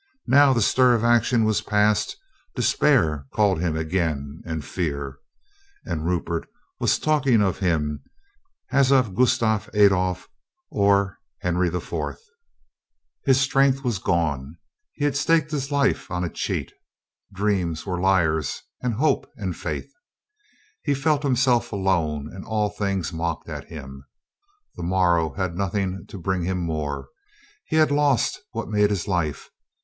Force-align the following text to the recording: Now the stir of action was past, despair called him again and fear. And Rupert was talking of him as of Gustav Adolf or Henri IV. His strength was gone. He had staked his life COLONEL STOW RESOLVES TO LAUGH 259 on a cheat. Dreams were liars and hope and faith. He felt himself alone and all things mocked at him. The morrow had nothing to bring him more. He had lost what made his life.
Now 0.25 0.51
the 0.51 0.63
stir 0.63 0.95
of 0.95 1.03
action 1.03 1.43
was 1.45 1.61
past, 1.61 2.17
despair 2.55 3.27
called 3.31 3.61
him 3.61 3.77
again 3.77 4.41
and 4.47 4.65
fear. 4.65 5.19
And 5.85 6.07
Rupert 6.07 6.49
was 6.79 6.97
talking 6.97 7.39
of 7.43 7.59
him 7.59 8.01
as 8.71 8.91
of 8.91 9.13
Gustav 9.13 9.69
Adolf 9.75 10.27
or 10.71 11.19
Henri 11.43 11.67
IV. 11.67 12.17
His 13.25 13.39
strength 13.39 13.83
was 13.83 13.99
gone. 13.99 14.57
He 14.93 15.05
had 15.05 15.15
staked 15.15 15.51
his 15.51 15.71
life 15.71 16.07
COLONEL 16.07 16.29
STOW 16.33 16.33
RESOLVES 16.33 16.45
TO 16.45 16.51
LAUGH 16.51 17.35
259 17.35 17.47
on 17.47 17.73
a 17.75 17.77
cheat. 17.77 17.81
Dreams 17.85 17.85
were 17.85 18.01
liars 18.01 18.63
and 18.81 18.95
hope 18.95 19.29
and 19.35 19.55
faith. 19.55 19.91
He 20.81 20.95
felt 20.95 21.21
himself 21.21 21.71
alone 21.71 22.27
and 22.33 22.43
all 22.43 22.71
things 22.71 23.13
mocked 23.13 23.47
at 23.47 23.65
him. 23.65 24.03
The 24.77 24.81
morrow 24.81 25.33
had 25.35 25.55
nothing 25.55 26.07
to 26.07 26.17
bring 26.17 26.41
him 26.41 26.57
more. 26.57 27.09
He 27.67 27.75
had 27.75 27.91
lost 27.91 28.39
what 28.51 28.67
made 28.67 28.89
his 28.89 29.07
life. 29.07 29.51